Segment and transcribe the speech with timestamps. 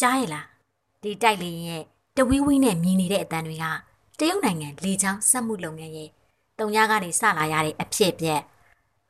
[0.00, 0.46] ကြားရလား
[1.02, 1.82] ဒီတိုက်လေရင်ရဲ့
[2.16, 3.64] တဝီးဝီးနဲ့မြင်နေတဲ့အတန်တွေက
[4.18, 6.08] တရုတ်နိုင်ငံလေချောင်းစက်မှုလုပ်ငန်းရဲ့
[6.58, 8.40] တုံညာကနေစလာရတဲ့အဖြစ်ပြက်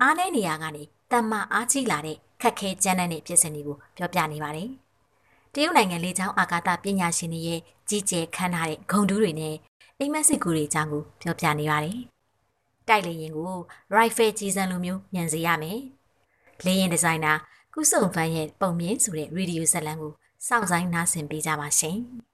[0.00, 0.82] အားနည်းနေရကနေ
[1.12, 4.68] တမ္မာအားကြီးလာတဲ့ခက်ခဲကြမ်းတဲ့ဖြစ်စဉ်တွေကိုပြောပြနေပါတယ်။
[5.54, 9.56] တရုတ်နိုင်ငံလေချောင်းအာကာသပညာရှင်တွေရဲ့ကြီးကျယ်ခမ်းနားတဲ့ဂုံတူးတွေနဲ့
[9.98, 11.98] အိမ်မက်စစ်ကူတွေအကြောင်းကိုပြောပြနေပါတယ်။
[12.88, 13.50] တိုက်လေရင်ကို
[13.96, 15.78] rifle ကြီးစံလိုမျိုးညံစေရမယ်။
[16.64, 17.32] လေရင်ဒီဇိုင်နာ
[17.74, 20.12] ကုစုံဖန်ရဲ့ပုံမြင်ဆိုတဲ့ရေဒီယိုဇက်လန်ကို
[20.48, 21.98] စောင့်ဆိုင်နားဆင်ပေးကြပါရှင်။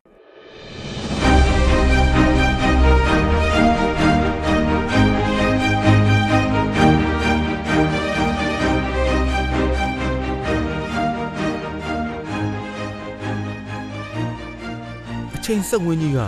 [15.37, 16.21] အချိန်စက်ဝင်းကြီးက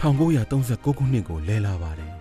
[0.00, 2.12] 1939ခုနှစ်ကိုလဲလာပါတယ်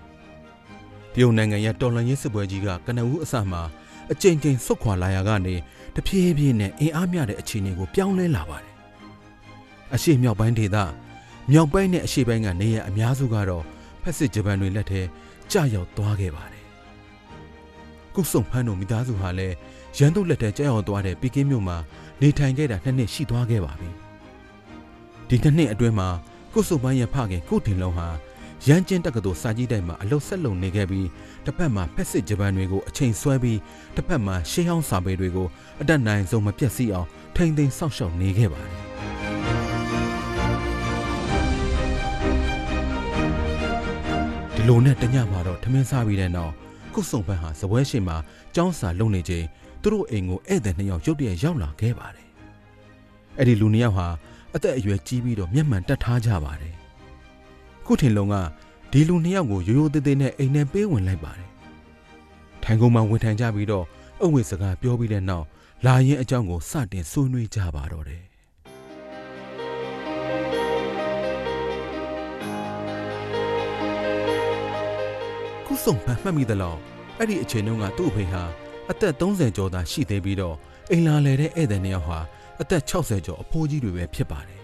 [1.14, 3.62] တရုတ်နိုင်ငံရဲ့တော်လှန်ရေးစစ်ပွဲကြီးကကနဦးအစမှာ
[4.12, 5.56] အကြိမ်ကြိမ်ဆုတ်ခွာလာရကနေ
[5.96, 8.75] တဖြည်းဖြည်းနဲ့အင်အားမြတဲ့အခြေအနေကိုပြောင်းလဲလာပါတယ်
[9.94, 10.78] အရှိမြောက်ပိုင်းဒေသ
[11.52, 13.64] မြောက်ပိုင်းနဲ့အရှေ့ပိုင်းကနေရအများစုကတော့
[14.02, 15.02] ဖက်စစ်ဂျပန်တွေလက်ထဲ
[15.52, 16.66] ကြာရောက်သွားခဲ့ပါတယ်
[18.16, 19.56] ကုစုံဖန်းတို့မိသားစုဟာလည်း
[19.98, 21.78] ရန်သူလက်ထဲကြာရောက်သွားတဲ့ပီကင်းမြို့မှာ
[22.22, 23.90] နေထိုင်ခဲ့တာနှစ်နှစ်ရှိသွားခဲ့ပါပြီ
[25.30, 26.10] ဒီနှစ်နှစ်အတွင်းမှာ
[26.54, 28.08] ကုစုံပန်းရဲ့ဖခင်ကုတင်လုံးဟာ
[28.68, 31.08] ရန်ကျင်းတက္ကသိုလ်စာကြည့်တိုက်မှာအလုပ်ဆက်လုပ်နေခဲ့ပြီး
[31.46, 33.60] တစ်ဖက်မှာဖက်စစ်ဂျပန်တွေကိုအချိန်ဆွဲပြီး
[33.96, 35.48] တစ်ဖက်မှာရှေးဟောင်းစာပေတွေကို
[35.82, 38.85] အတက်နိုင်ဆုံးမပြတ်စီအောင်ထိမ့်သိမ်းစောင့်ရှောက်နေခဲ့ပါတယ်
[44.56, 46.54] ဒီလိုနဲ့တညမှာတော့ထမင်းစားပြီးတဲ့နောက်
[46.94, 48.18] ကုစုံပန်းဟာစပွဲရှိမှာ
[48.56, 49.46] ကျောင်းစာလုပ်နေချိန်
[49.82, 52.28] သူတို့အိမ်ကိုဧည့်သည်နှစ်ယောက်ရုတ်တရက်ရောက်လာခဲ့ပါတယ်
[53.38, 54.08] အဲ့ဒီလူနှစ်ယောက်ဟာ
[54.56, 56.76] အသက်အရွယ်ကြီးပြီးတော့မျက်မှန်တက်ထားကြပါတယ်
[57.86, 58.36] ခုထင်လုံးက
[58.92, 61.50] ဒီလူနှစ်ယောက်ကိုရိုးရိုးသေးသေးနဲ့အိမ်ထဲပေးဝင်လိုက်ပါတယ်
[62.64, 63.86] ထိုင်ကုန်မှာဝင်ထိုင်ကြပြီးတော့
[64.22, 65.46] အုပ်ဝေစကားပြောပြီးတဲ့နောက်
[65.86, 68.25] လာရင်အကြောင်းကိုစတင်ဆွေးနွေးကြပါတော့တယ်
[75.84, 76.80] ဆုံးဖန်မှတ်မိသလောက်
[77.20, 78.44] အဲ့ဒီအချိန်တုန်းကသူ့အဖေဟာ
[78.92, 80.56] အသက်30ကျော်သာရှိသေးပြီးတော့
[80.92, 82.20] အိမ်လာလေတဲ့ဧည့်သည်နှစ်ယောက်ဟာ
[82.62, 84.62] အသက်60ကျော်အဖိုးကြီးတွေပဲဖြစ်ပါတယ်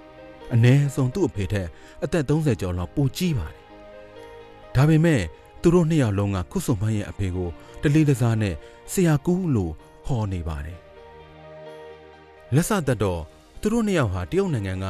[0.54, 1.68] ။အ ਨੇ ဆုံးသူ့အဖေထက်
[2.04, 3.62] အသက်30ကျော်လောက်ပိုကြီးပါတယ်။
[4.74, 5.22] ဒါပေမဲ့
[5.62, 7.48] သူတို့နှစ်ယောက်လုံးကခုဆုံမန်းရဲ့အဖေကို
[7.82, 8.54] တလေးတစားနဲ့
[8.92, 9.72] ဆရာကူးလို့
[10.06, 10.78] ခေါ်နေပါတယ်။
[12.54, 13.20] လက်စသက်တော့
[13.60, 14.86] သူတို့နှစ်ယောက်ဟာတရုတ်နိုင်ငံက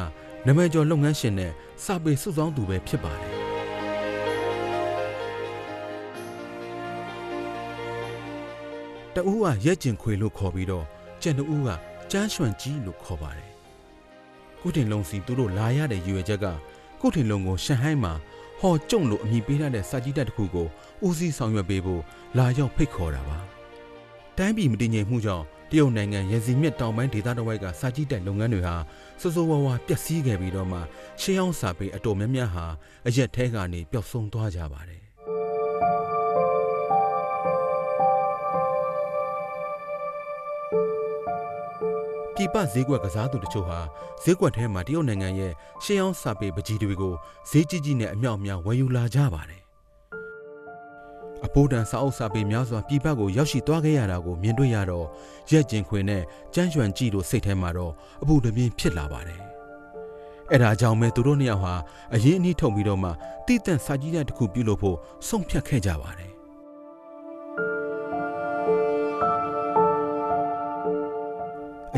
[0.47, 1.53] နမကျော်လုပ်ငန်းရှင်နဲ့
[1.85, 3.35] စာပေစုဆောင်းသူပဲဖြစ်ပါတယ်။
[9.15, 10.85] တဦးကရက်ကျင်ခွေလို့ခေါ်ပြီးတော့
[11.23, 11.69] ကျန်တဦးက
[12.11, 13.51] ကျန်းရွှန်ကြီးလို့ခေါ်ပါတယ်။
[14.61, 16.47] ကုတင်လုံးစီသူတို့လာရတဲ့ရွယ်ချက်က
[17.01, 18.13] ကုတင်လုံးကိုရှန်ဟိုင်းမှာ
[18.61, 20.67] ဟော်ကျုံလို့အမိပေးထားတဲ့စာကြည့်တက်တစ်ခုကို
[21.07, 22.03] ဦးစီးဆောင်ရွက်ပေးဖို့
[22.39, 23.39] လာရောက်ဖိတ်ခေါ်တာပါ။
[24.39, 28.77] တိုင်းပြည်မတည်ငြိမ်မှုကြောင့်တရုတ်နိုင်ငံရစီမြစ်တောင်ပိုင်းဒေသတစ်ဝိုက်ကစာကြည့်တက်လုပ်ငန်းတွေဟာ
[29.21, 30.79] စိုးစိုးဝါးဝါပျက်စီးခဲ့ပြီးတော့မှ
[31.21, 32.67] ရှေးဟောင်းစာပေအတော်များများဟာ
[33.07, 35.04] အရက်ထဲကနေပျောက်ဆုံးသွားကြပါတယ်
[42.35, 43.79] ပြည်ပဈေးကွက်ကစားသူတချို့ဟာ
[44.23, 45.53] ဈေးကွက်ထဲမှာတရုတ်နိုင်ငံရဲ့
[45.85, 47.15] ရှေးဟောင်းစာပေပကြီးတွေကို
[47.51, 49.62] ဈေးကြီးကြီးနဲ့အမြောက်အများဝယ်ယူလာကြပါတယ်။
[51.47, 55.07] အဖိုးတန်စာအုပ်စာပေများစွာပြည်ပကိုရောက်ရှိသွားခဲ့ရတာကိုမြင်တွေ့ရတော့
[55.51, 56.23] ရက်ကျင်ခွေနဲ့
[56.55, 57.93] ကျန်းရွှန်ကြည့်တို့စိတ်ထဲမှာတော့
[58.23, 59.41] အပူတပြင်းဖြစ်လာပါတယ်။
[60.53, 61.75] အဲဒါကြောင့်ပဲသူတို့နှစ်ယောက်ဟာ
[62.15, 63.11] အရင်အနည်းထုတ်ပြီးတော့မှ
[63.47, 64.97] တိတန့်စာကြည့်တဲ့တစ်ခုပြုလုပ်ဖို့
[65.29, 66.34] ဆုံးဖြတ်ခဲ့ကြပါတယ်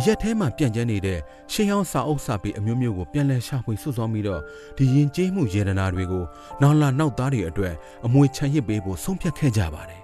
[0.07, 1.19] ရက်ထဲမှာပြန့်ကျဲနေတဲ့
[1.53, 4.41] ရှေးဟောင်းစာအုပ်စာပေအမျိုးမျိုးကိုပြန်လည်ရှာဖွေစုဆောင်းပြီးတော့
[4.77, 6.25] ဒီရင်ကျေးမှုယေဒနာတွေကို
[6.63, 7.75] နောက်လာနောက်သားတွေအတွက်
[8.07, 10.03] အမွေချန်ရစ်ပေးဖို့ဆုံးဖြတ်ခဲ့ကြပါတယ်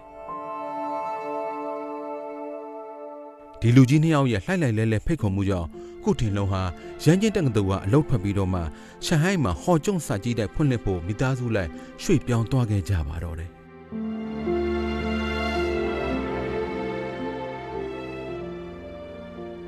[3.61, 5.69] ဒီလူကြီးနှစ်ယောက်ရဲ့လှိုက်လိုက်လဲလဲဖိတ်ခေါ်မှုကြောင့်
[6.03, 6.63] ခုထင်လုံးဟာ
[7.05, 8.61] ရန်ကျင်းတက္ကသိုလ်ကအလုပ်ထွက်ပြီးတော့မှ
[9.05, 11.71] ရှန်ဟိုင်းမှာဟော်ကျုံစာကြည့်တဲ့ဖွင့်လှစ်ဖို့မိသားစုလိုက်
[12.03, 13.62] ရွှေ့ပြောင်းသွားခဲ့ကြပါတော့တယ်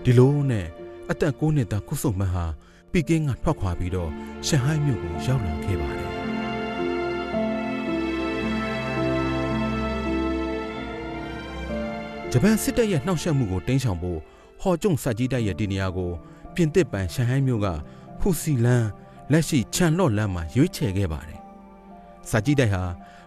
[0.07, 0.67] ဒီလိုနဲ့
[1.11, 2.45] အသက်9နှစ်သားကုစုမန်ဟာ
[2.93, 4.11] ပီကင်းကထွက်ခွာပြီးတော့
[4.47, 6.13] ရှန်ဟိုင်းမြို့ကိုရောက်လာခဲ့ပါတယ်
[12.31, 14.19] ဂျပန်စစ်တပ်ရဲ့နှောက်ယှက်မှုကိုတင်းရှောင်ဖို့
[14.61, 16.11] ဟော်ကျုံစက်ကြီးတပ်ရဲ့ဒီနေရာကို
[16.55, 17.67] ပြင်သစ်ပန်ရှန်ဟိုင်းမြို့က
[18.21, 18.85] ဖူစီလန်
[19.33, 21.41] လက်ရှိချန်လော့လန်မှာရွေးချယ်ခဲ့ပါတယ်။
[22.31, 22.83] စက်ကြီးတပ်ဟာ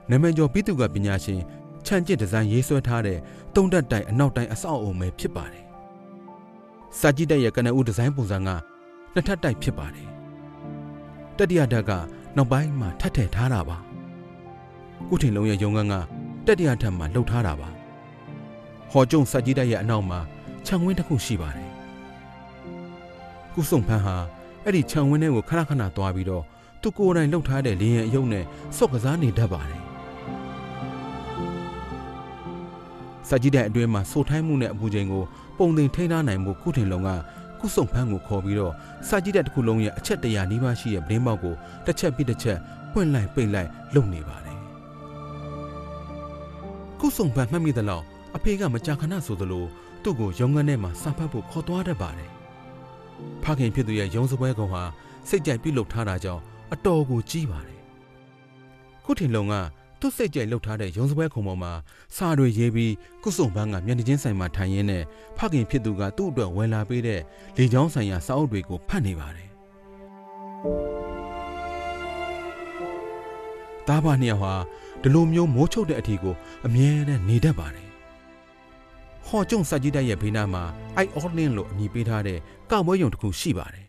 [0.10, 1.42] နာမည်ကျော်ပြည်သူ့ကပညာရှင်
[1.86, 3.20] ချန်ကျစ်ဒီဇိုင်းရေးဆွဲထားတဲ့
[3.56, 5.64] တုံးတက်တိုင်အနောက်တိုင်းအဆောက်အုံပဲဖြစ်ပါတယ်။
[7.00, 8.50] စာကြည့်တဲ့ရဲ့ကနဦးဒီဇိုင်းပုံစံက
[9.14, 10.10] နှစ်ထပ်တိုက်ဖြစ်ပါတယ်။
[11.38, 11.92] တတိယဓာတ်က
[12.36, 13.78] နောက်ပိုင်းမှာထပ်ထည့်ထားတာပါ။
[15.10, 15.96] ကုထင်လုံးရဲ့ရုံငန်းက
[16.48, 17.70] တတိယဓာတ်မှာလှုပ်ထားတာပါ။
[18.92, 20.20] ဟော်ကျုံစာကြည့်တဲ့ရဲ့အနောက်မှာ
[20.66, 21.72] ခြံဝင်းတစ်ခုရှိပါတယ်။
[23.54, 24.16] ကုစုံဖန်းဟာ
[24.64, 26.44] အဲ့ဒီခြံဝင်းထဲကိုခဏခဏသွားပြီးတော့
[26.82, 28.46] သူကိုယ်တိုင်လှုပ်ထားတဲ့လေရင်အယုံနဲ့
[28.78, 29.82] စော့ကစားနေတတ်ပါတယ်
[33.28, 35.24] စာကြည့်တဲ့အတွင်းမှာစိုးထိုင်းမှုနဲ့အပူချိန်ကို
[35.58, 37.10] ပုံသင်ထိန်းထားနိုင်မှုကုထင်လုံက
[37.60, 38.74] ကုစုံဖန်းကိုခေါ်ပြီးတော့
[39.08, 41.56] စာကြည့်တဲ့တစ်ခုလုံးရဲ့အချက်တရာနီးပါးရှိတဲ့ဗလင်းပေါက်ကို
[41.86, 42.58] တစ်ချက်ပြီးတစ်ချက်
[42.94, 44.58] ပွင့်လိုက်ပိတ်လိုက်လုပ်နေပါတယ်
[47.00, 48.04] ကုစုံဖန်းမှတ်မိသလောက်
[48.36, 49.66] အဖေကမကြာခဏဆိုသလို
[50.04, 52.30] သူ့ကိုရုံငန်းထဲမှာစာဖတ်ဖို့ခေါ်သွားတတ်ပါတယ်
[53.44, 54.84] ဖခင်ဖြစ်သူရဲ့ရုံးစပွဲကောင်ဟာ
[55.28, 56.42] စိတ်ကြိုက်ပြုတ်လုထားတာကြောင့်
[56.74, 57.82] အတော်ကိုကြီးပါတယ်
[59.06, 59.54] ခုထင်လုံက
[60.00, 61.72] သူ့စိတ်ကြိုက်လှုပ်ထားတဲ့ရုံးစပွဲခုံပေါ်မှာ
[62.16, 65.04] စာတွေရေးပြီးကုစုံပန်းကမျက်နှာချင်းဆိုင်မှာထိုင်ရင်းနဲ့
[65.38, 67.22] ဖခင်ဖြစ်သူကသူ့အတွက်ဝယ်လာပေးတဲ့
[67.58, 69.50] လေချောင်းဆိုင်ရာစာအုပ်တွေကိုဖတ်နေပါတယ်။
[73.88, 74.54] တားပါနှစ်ယောက်ဟာ
[75.02, 76.36] ဒီလိုမျိုးမိုးချုပ်တဲ့အထီကို
[76.66, 77.88] အမြဲတမ်းနေတတ်ပါတယ်။
[79.28, 80.64] ဟော်ကျုံစက်ကြီးတိုက်ရဲ့ဘေးနားမှာ
[80.96, 82.40] အိုက်အော်လင်းလို့အမည်ပေးထားတဲ့
[82.72, 83.86] ကောက်ပွဲရုံတစ်ခုရှိပါတယ်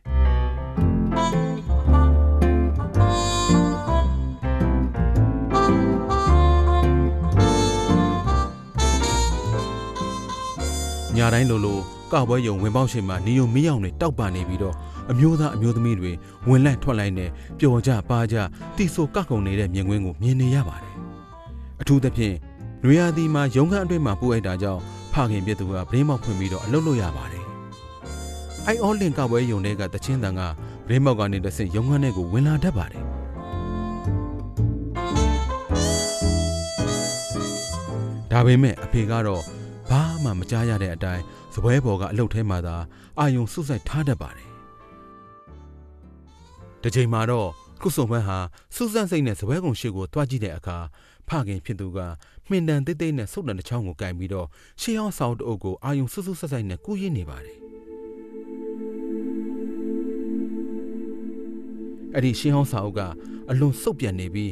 [11.18, 11.78] ညတိုင်းလိုလို
[12.12, 14.74] ကောက်ပွဲယုံဝင်ပေါက်ရှိမှနေုံမီးရောင်တွေတောက်ပနေပြီးတော့
[15.10, 16.12] အမျိုးသားအမျိုးသမီးတွေ
[16.48, 18.36] ဝင်လန့်ထွက်လိုက်နဲ့ပျော်ကြပါကြ
[18.76, 20.94] တီဆိုကကုံနေတဲ့မြင်ကွင်းကိုမြင်နေရပါတယ်
[21.80, 22.36] အထူးသဖြင့်
[22.84, 24.80] နွေရာသီမှာရုံခန်းအတွင်းမှာပို့အိုက်တာကြောင့်
[25.12, 27.44] ဖခင်ပြသူကဗရင်းမောက်ဖွင့်ပြီးတော့အလုပ်လုပ်ရပါတယ်
[28.66, 30.40] အိုင်အောလင်ကောက်ပွဲယုံတွေကတချင်းတန်က
[30.86, 33.04] ဗရင်းမောက်ကနေတဆင့်ရုံခန်းထဲကိုဝင်လာတတ်ပါတယ်
[38.32, 39.57] ဒါပေမဲ့အဖေကတော့ဘာ
[40.24, 41.22] မှမကြားရတဲ့အတိုင်း
[41.54, 42.76] စပွဲပေါ်ကအလုတ်ထဲမှာသာ
[43.18, 44.48] အာယုံစွတ်ဆိုင်ထားတတ်ပါတယ်။
[46.82, 47.48] တစ်ချိန်မှာတော့
[47.82, 48.38] ကုစုံမန်းဟာ
[48.74, 50.78] စူးစမ်းစိတ်နဲ့စပွဲကုံရှိကိုတွားကြည့်တဲ့အခါ
[51.28, 51.98] ဖခင်ဖြစ်သူက
[52.48, 54.46] မှင်တန်တိတ်တိတ်နဲ့ဆုတ်တန်တစ်ချောင်းကိုကင်ပြီးတော့
[54.80, 57.58] ရှေးအောင်ဆောင်တအုပ်ကိုအာယုံစွတ်စွတ်ဆက်ဆိုင်နဲ့ကူးရင်းနေပါတယ်။
[62.14, 63.00] အဲ့ဒီရှင်းဟောင်းစာအုပ်က
[63.50, 64.50] အလွန်စုပ်ပြန်နေပြီး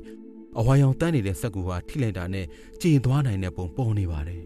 [0.58, 2.46] အဝါရောင်တန်းနေတဲ့စက်ကူဟာထိလိုက်တာနဲ့
[2.80, 4.42] ကြည်သွားနိုင်တဲ့ပုံပေါ်နေပါတယ်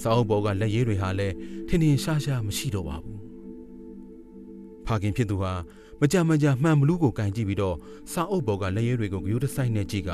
[0.00, 1.34] စာအုပ်ပေါ်ကလက်ရေးတွေဟာလည်း
[1.68, 3.18] ထင်ထင်ရှားရှားမရှိတော့ပါဘူး။
[4.86, 5.52] ဖခင်ဖြစ်သူဟာ
[6.00, 7.76] မကြမကြမှန်ဘလူးကိုကင်ကြည့်ပြီးတော့
[8.12, 10.10] စာအုပ်ပေါ်ကလက်ရေးတွေကိုဂယိုးတဆိုင်နဲ့ကြည့်က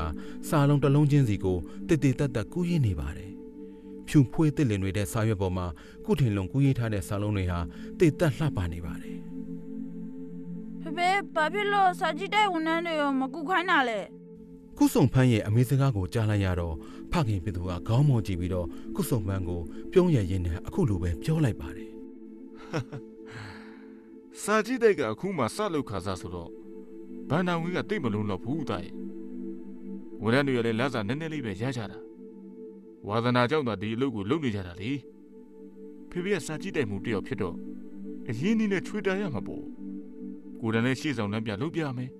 [0.49, 3.31] စာလုံးတစ်လုံးချင်းစီကိုတည်တည်တက်တက်ကူးရင်းနေပါတယ်။
[4.07, 5.65] ဖြူဖွေးတစ်လင်တွေတဲ့စာရွက်ပေါ်မှာ
[6.05, 7.59] ကုထင်လုံးကူးရေးထားတဲ့စာလုံးတွေဟာ
[7.99, 9.17] တည်တက်လှပနေပါတယ်။
[10.81, 13.99] ဖေဖေဘာဖြစ်လို့စာကြည့်တဲ့ဝန်ထမ်းတွေရောမကူခိုင်းတာလဲ
[14.79, 16.75] ကုစုံဖန်းရဲ့အမေစကားကိုကြားလိုက်ရတော့
[17.11, 19.61] ဖခင်ပြည်သူကခေါင်းမော်ကြည့်ပြီးတော့ကုစုံဖန်းကို
[19.91, 21.91] ပြုံးရရင်နဲ့အခုလိုပဲပြောလိုက်ပါတယ်
[24.43, 26.49] စာကြည့်တဲ့ကအခုမှစလုပ်ခါစားဆိုတော့
[27.29, 28.93] ဘန္နာဝင်းကတိတ်မလုံးတော့ဘူးတာရဲ့
[30.23, 31.97] ဝန်ထမ်းတွေလည်းလက်စားနည်းနည်းလေးပဲရကြတာ
[33.07, 34.91] ဝါသနာကြောင့်သာဒီအလုပ်ကိုလုပ်နေကြတာလေ
[36.09, 37.55] ဖေဖေကစာကြည့်တဲ့မှုတယောက်ဖြစ်တော့
[38.29, 39.63] အရင်နည်းနဲ့ချွေတာရမှာပေါ့
[40.61, 42.11] ကိုယ်တိုင်လည်းရှေ့ဆောင်လမ်းပြလုပ်ပြမယ်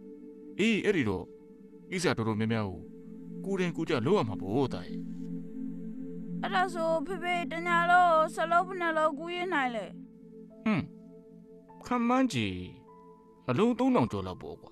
[0.60, 1.26] အေးအဲ့ဒီတော့
[1.92, 2.80] ဣစာတော်တော်များများကို
[3.46, 4.98] ကိုယ်တိုင်ကိုယ်ကြလုပ်ရမှာပေါ့တာရဲ့
[6.42, 9.86] အဲ့ဒါဆိုဖေဖေတညာလို့ဆလုံးဖနဲ့လို့ကူးရင်းနိုင်လေ
[10.66, 10.84] ဟွန်း
[11.86, 12.56] ခမန်းကြီး
[13.50, 14.72] အလုံး3000ကျော်လောက်ပေါ့ကွာ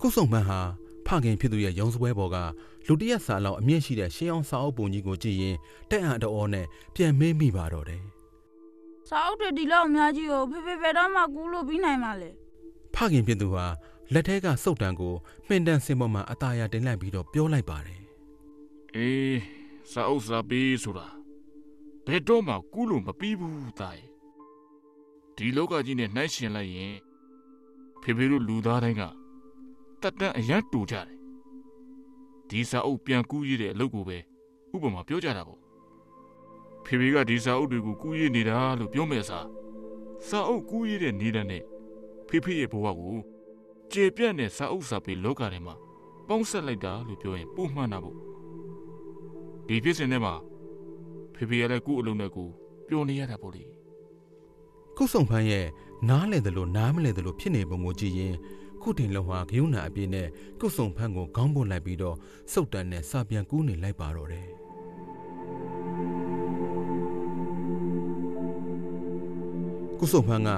[0.00, 0.60] ကုစုံဖန်းဟာ
[1.06, 2.36] ဖခင်ဖြစ်သူရဲ့ရုံးစပွဲပေါ်က
[2.86, 5.56] လူတစ်ရက်စာလောက်အမြင့်ရှိတဲ့ရှင်းအောင်စာအုပ်ပုံကြီးကိုကြည့်ရင်
[5.90, 8.02] တက်အံ့တော်နဲ့ပြန်မေးမိပါတော့တယ်
[9.08, 12.30] စာအုပ်တွေဒီလောက်အများကြီးကိုဖေဖေဘယ်တော့မှကူးလို့ပြီးနိုင်မှာလဲ
[12.94, 13.66] ဖခင်ဖြစ်သူဟာ
[14.14, 15.14] လက်ထဲကစုတ်တံကို
[15.46, 18.00] မှင်တန်စင်ပေါ်မှာအตาရတင်လိုက်ပြီးတော့ပြောလိုက်ပါတယ်
[18.96, 19.38] အေး
[19.92, 21.08] စာအုပ်စာပေဆိုတာ
[22.06, 24.08] ဘယ်တော့မှကူးလို့မပြီးဘူးတာရဲ့
[25.36, 26.94] ဒီလောကကြီးနဲ့နှိုင်းရှင်လိုက်ရင်
[28.02, 29.02] ဖေဖေတို့လူသားတိုင်းက
[30.02, 31.06] တက်တန်းအရန်တူကြတယ်
[32.48, 34.18] ဒီစာအုပ်ပြန်ကူးရတဲ့အလုပ်ကိုပဲ
[34.74, 35.60] ဥပမာပြောကြတာပေါ့
[36.84, 39.46] ဖေဖေကဒီစာအုပ်တွေကိုကူးရနေတာလို့ပြောမဲ့စား
[40.28, 41.62] စာအုပ်ကူးရတဲ့နေနဲ့
[42.28, 43.16] ဖေဖေရဲ့ဘဝကို
[43.92, 45.74] ကျေပြန့်တဲ့စာအုပ်စာပေလောကထဲမှာ
[46.28, 48.16] ပေါင်းဆက်လိုက်တာလို့ပြောရင်ပုံမှန်တာပေါ့
[49.66, 50.34] ဒီဖြစ်စဉ်ထဲမှာ
[51.34, 52.48] ဖေဖေရတဲ့ကုအလုံးနဲ့ကို
[52.88, 53.64] ပျော်နေရတာပေါ့လေ
[54.96, 55.66] ကုစုံဖန်းရဲ့
[56.08, 58.34] နားလေတယ်လို့နားမလဲတယ်လို့ဖြစ်နေပုံကိုကြည့်ရင်
[58.82, 60.28] ခုတင်လုံးဟာဂယုဏအပြည့်နဲ့
[60.60, 62.16] ကုစုံဖန်းကိုခေါင်းပွန်လိုက်ပြီးတော့
[62.52, 64.48] စုတ်တန်နဲ့စာပြန်ကူးနေလိုက်ပါတော့တယ်
[70.00, 70.50] ကုစုံဖန်းက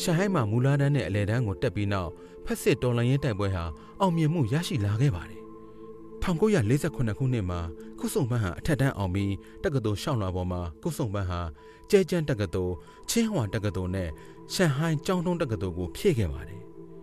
[0.00, 2.10] ရှန်ဟိုင်းမှာမူလာတန်းနဲ့အလဲတန်းကိုတက်ပြီးနောက်
[2.44, 3.64] ဖက်စစ်တော်လိုင်းရင်တိုက်ပွဲဟာ
[4.00, 5.42] အောင်မြင်မှုရရှိလာခဲ့ပါတယ်
[6.22, 7.60] 1948ခုနှစ်မှာ
[8.00, 9.32] ကုစုံပန်းဟာအထက်တန်းအောင်ပြီး
[9.64, 11.40] တက္ကသိုလ်ရှောင်းလာပေါ်မှာကုစုံပန်းဟာ
[11.90, 12.74] ကျဲကျန်းတက္ကသိုလ်
[13.10, 14.10] ချင်းဟွာတက္ကသိုလ်နဲ့
[14.54, 16.60] ရှန်ဟိုင်းကျောင်းတုံးတက္ကသိုလ်ကိုဖြည့်ခဲ့ပါတယ်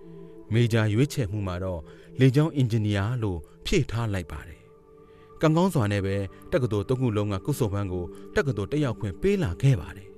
[0.53, 1.81] ။မေဂျာရွေးချယ်မှုမှာတော့
[2.19, 4.61] လေကြောင်းအင်ဂျင်နီယာလို့ဖြည့်ထားလိုက်ပါတယ်။
[5.41, 6.15] ကံကောင်းစွာနဲ့ပဲ
[6.51, 8.05] တက္ကသိုလ်သုံးခုလုံးကကုစုံပန်းကို
[8.35, 10.07] တက္ကသိုလ်တက်ရောက်ခွင့်ပေးလာခဲ့ပါတယ်။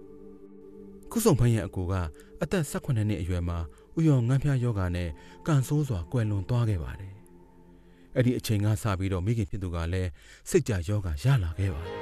[1.16, 1.94] ကုစုံပန်းရဲ့အကူက
[2.42, 3.58] အသက်18နှစ်အရွယ်မှာ
[3.98, 5.10] ဥယောငန်းဖျားယောဂါနဲ့
[5.48, 7.14] ကန်ဆိုးစွာကွယ်လွန်သွားခဲ့ပါတယ်။
[8.16, 10.10] အဲ့ဒီအချိန်ကစပြီးတော့မိခင်ဖြစ်သူကလည်း
[10.50, 11.96] စိတ်ကြယောဂါရလာခဲ့ပါတယ်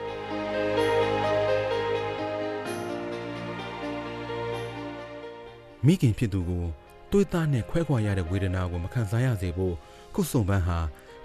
[5.86, 6.65] ။မိခင်ဖြစ်သူကို
[7.12, 9.75] တွေးသားနဲ့ခွဲခွာရတဲ့ဝေဒနာကိုမခံစားရစေဖို့
[10.15, 10.80] ကုစုံပန်းဟာ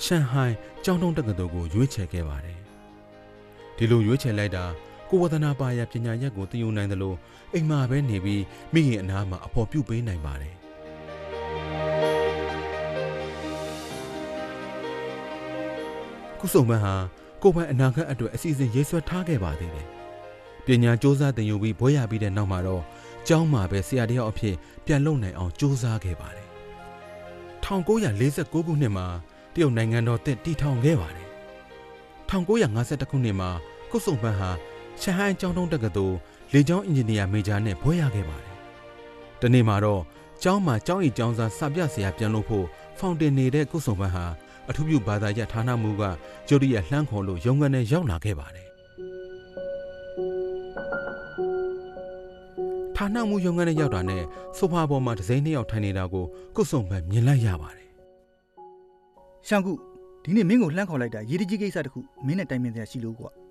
[0.04, 2.58] ရှန်ဟိုင်းကျောင်းတုံးတက္ကသိုလ်ကိုရွေးချယ်ခဲ့ပါတယ်။
[3.76, 4.64] ဒီလိုရွေးချယ်လိုက်တာ
[5.09, 7.17] ကိုဝဒနာပါရပညာရက်ကိုသင်ယူနိုင်တယ်လို့
[7.53, 10.55] အိမ်မှာပဲနေပြီးမိခင်အနားမှာအဖော်ပြုပေးနိုင်ပါတယ်
[16.39, 16.95] ကုစုံမန်းဟာ
[17.41, 19.87] ကိုပိုင်အနာဂတ်အတွက်အစီအစဉ်ရေးဆွဲထားခဲ့ပါသေးတယ်
[20.65, 22.83] ပညာစ조사သင်ယူပြီးဘွဲရပြီးတဲ့နောက်မှာတော့
[23.27, 26.47] ကျောင်းမှာပဲဆရာတယောက်အဖြစ်ပြန်လုံနိုင်အောင်စ조사ခဲ့ပါတယ်
[27.65, 29.07] 1949ခုနှစ်မှာ
[29.53, 31.27] တရုတ်နိုင်ငံတော်တည်တည်ထောင်ခဲ့ပါတယ်
[32.29, 33.49] 1952ခုနှစ်မှာ
[33.91, 34.49] ကုစုံပန်းဟာ
[35.00, 36.16] ရှဟိုင်းကျောင်းတုံးတက္ကသိုလ်
[36.52, 38.54] လေကျောင်းအင်ဂျင်နီယာမေဂျာနဲ့ဘွဲရခဲ့ပါတယ်။
[39.40, 40.02] ဒီနေ့မှာတော့
[40.42, 42.66] ကျောင်းမှာကျောင်းဤကျောင်းသားစာပြဆရာပြန်လို့ဖို့
[42.98, 44.26] ဖောင်တင်နေတဲ့ကုစုံပန်းဟာ
[44.68, 46.02] အထူးပြုဘာသာရပ်ဌာနမှူးက
[46.48, 48.68] ကျိုရီရလှမ်းခေါ်လို့ရုံးကနေရောက်လာခဲ့ပါတယ်။
[52.96, 54.22] ဌာနမှူးရုံးကနေရောက်တာနဲ့
[54.56, 56.24] ဆိုဖာပေါ်မှာဒဇိန်းနှစ်ယောက်ထိုင်နေတာကို
[56.56, 57.88] ကုစုံပန်းမြင်လိုက်ရပါတယ်
[59.48, 59.72] ရှောင်းကု
[60.24, 63.30] ဒီနေ့မင်းကိုလှမ်းခေါ်လိုက်တာရေးတကြီးကိစ္စတစ်ခုမင်းနဲ့တိုင်ပင်စရာရှိလို့ကွာ။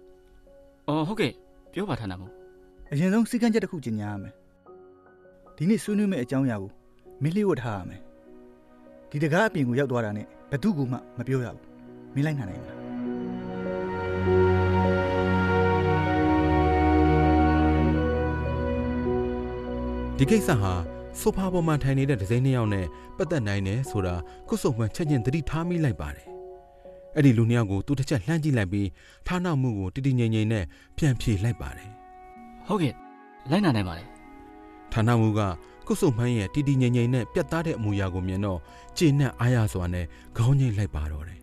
[0.88, 1.34] အော်ဟုတ်ကဲ့
[1.74, 2.32] ပြောပါထားနာမို့
[2.92, 4.34] အရင်ဆုံးစီကံချက်တစ်ခုကျင်ညာရမယ်
[5.56, 6.72] ဒီနေ့ဆွေးနွေးမယ့်အကြောင်းအရာကို
[7.24, 8.02] မင်းလျှို့ဝှက်ထားရမယ်
[9.10, 11.64] ဒီတကားအပြင်ကိုရောက်သွားတာနဲ့ဘသူ့ကိုမှမပြောရဘူး
[12.14, 12.78] မင်းလိုက်နိုင်နိုင်မလား။
[20.18, 20.74] ဒီကိစ္စဟာ
[21.20, 22.86] ဆိုဖာပေါ်မှာထိုင်နေတဲ့ဒဇိန်းနှစ်ယောက်နဲ့
[23.18, 24.16] ပတ်သက်နိုင်တယ်ဆိုတာ
[24.50, 26.28] ကုစုံပန်းချက်ချင်းသတိထားမိလိုက်ပါတယ်။
[27.16, 28.88] အဲ့ဒီလူနှစ်ယောက်ကိုသူတစ်ချက်လှမ်းကြည့်လိုက်ပြီး
[29.28, 30.64] ဌာနမှုကိုတည်တည်ငြိမ်ငြိမ်နဲ့
[30.98, 31.90] ပြန်ဖြေလိုက်ပါတယ်။
[32.68, 32.94] ဟုတ်ကဲ့
[33.50, 34.08] လိုက်နာနိုင်ပါတယ်။
[34.94, 35.42] ဌာနမှုက
[35.88, 38.60] ကုစုံပန်းရဲ့တည်တည်ငြိမ်ငြိမ်နဲ့ပြတ်သားတဲ့အမူအရာကိုမြင်တော့
[38.98, 40.06] ကျေနပ်အားရစွာနဲ့
[40.38, 41.40] ခေါင်းငိမ့်လိုက်ပါတော့တယ်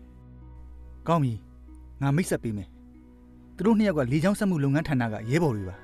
[1.07, 1.33] ကောင်းပြီ
[2.01, 2.69] ငါမိတ်ဆက်ပေးမယ်
[3.55, 5.75] သူတို့နှစ်ယောက်ကလေချောင်းဆက်မှုလုပ်ငန်းဌာနကရဲဘော်တွေပါ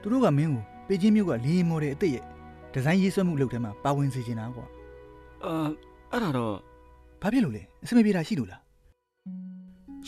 [0.00, 2.24] သူတို့ကမင်းကိုပေချင်းမျိုးကလေယာဉ်မော်ဒယ်အစ်စ်ရဲ့
[2.72, 4.66] ဒီဇိုင်းရေးဆွဲမှုလုပ်ထဲမှာပါဝင်စေချင်တာကွာ။
[5.44, 5.68] အာ
[6.12, 6.54] အဲ့ဒါတော့
[7.22, 8.60] ဘာဖြစ်လို့လဲအဆင်မပြေတာရှိလို့လား။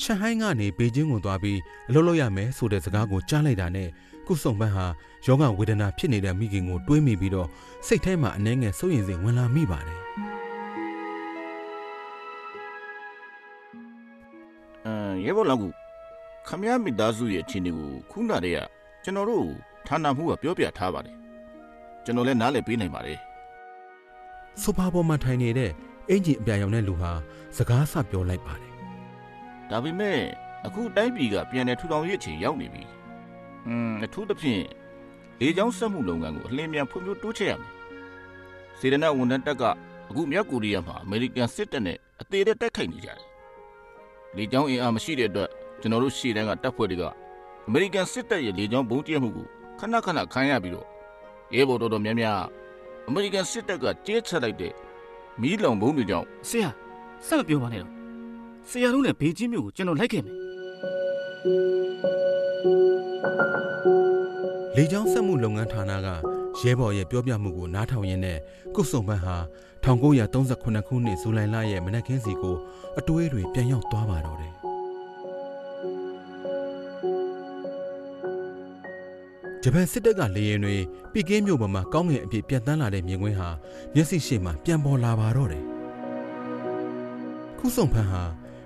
[0.01, 1.59] ရှန်ဟိုင်းကနေဘေကျင်းကိုသွားပြီး
[1.89, 3.89] အလုပ်လုပ်ရမယ်ဆိုတဲ့စကားကိုကြားလိုက်တာနဲ့
[4.27, 4.87] ကုစုံပန်းဟာ
[5.27, 7.49] ယောဂဝေဒနာဖြစ်နေတဲ့မိခင်ကိုတွေးမိပြီးတော့
[7.87, 10.01] စိတ်ထဲမှာအနှဲငယ်စိုးရင်စိမ်ဝင်လာမိပါတယ်
[14.87, 15.69] အမ်ရဲဘော်လောက်ကူ
[16.49, 18.59] ခမရမိသားစုရဲ့အခြေအနေကိုခုနတည်းက
[19.05, 19.47] ကျွန်တော်တို့
[19.87, 21.17] ဌာနမှုကပြောပြထားပါတယ်
[22.05, 23.19] ကျွန်တော်လည်းနားလည်ပေးနိုင်ပါတယ်။
[24.63, 25.71] ဆိုဖာပေါ်မှာထိုင်နေတဲ့
[26.09, 27.13] အင်ဂျင်အပြာရောင်တဲ့လူဟာ
[27.57, 28.72] စကားဆပြောလိုက်ပါတယ်
[29.73, 30.19] ဒါပေမဲ့
[30.67, 32.83] အခုတိုင်းပြည်ကပြန်လည်ထူထောင်ရေးအချိန်ရောက်နေပြီ
[33.67, 34.64] အမ်အထူးသဖြင့်
[35.41, 37.71] လေကြောင်းစက်မှုလုပ်ငန်းကိုအလင်းမြန်ဖွံ့ဖြိုးတိုးချဲ့ရမယ်
[38.79, 39.62] စေတနာဝန်ထမ်းတပ်က
[40.09, 43.19] အခုမြောက်ကိုရီးယားမှာအမေရိကန်စစ်တပ်နဲ့အသေးတဲ့တိုက်ခိုက်နေကြတယ်
[44.37, 45.50] လေကြောင်းအင်အားမရှိတဲ့အတွက်
[45.81, 47.05] ကျွန်တော်တို့ရှေ့တန်းကတပ်ဖွဲ့တွေက
[47.67, 49.47] အမေရိကန်စစ်တပ်ရဲ့လေကြောင်းဘုံကျဲမှုကို
[49.79, 50.87] ခဏခဏခံရပြီးတော့
[51.55, 52.41] ရဲဘော်တော်တော်များများ
[53.09, 54.73] အမေရိကန်စစ်တပ်ကကျဲချလိုက်တဲ့
[55.41, 56.69] မီးလောင်ဘုံတွေကြောင့်ဆရာ
[57.26, 57.93] စက်မပြောပါနဲ့တော့။
[58.71, 60.37] ဆရာတို့နဲ့ဘေးချင်းမျိုးကိုကျွန်တော်လိုက်ခဲ့မယ်။
[64.76, 66.09] လေကြောင်းစက်မှုလုပ်ငန်းဌာနက
[66.61, 68.38] ရဲဘော်ရဲ့ပြောပြမှုကိုနားထောင်ရင်းနဲ့
[68.75, 69.37] ကုစုံပန်းဟာ
[69.85, 72.57] 1938ခုနှစ်ဇူလိုင်လရဲ့မနက်ခင်းစီကို
[72.99, 74.54] အတွေးတွေပြန်ရောက်သွားပါတော့တယ်။
[79.62, 80.76] ဂျပန်စစ်တပ်ကလေယာဉ်တွေ
[81.12, 83.49] ပီကင်းမြို့ပေါ်မှာကောင်းငင်အပြည့်ပြန်တန်းလာတဲ့မြင်ကွင်းဟာ
[83.95, 85.64] မျက်စိရှိမှပြန်ပေါ်လာပါတော့တယ်။
[87.59, 88.23] ကုစုံဖန်းဟာ